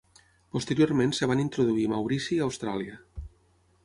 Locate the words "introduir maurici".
1.43-2.33